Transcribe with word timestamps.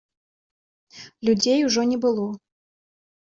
Людзей 1.29 1.59
ужо 1.67 1.81
не 1.91 1.99
было. 2.05 2.25